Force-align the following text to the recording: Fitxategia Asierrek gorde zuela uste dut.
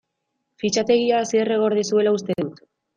Fitxategia 0.63 1.21
Asierrek 1.27 1.63
gorde 1.67 1.87
zuela 1.93 2.19
uste 2.21 2.43
dut. 2.45 2.69